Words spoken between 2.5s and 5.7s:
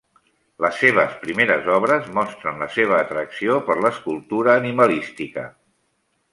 la seva atracció per l'escultura animalística.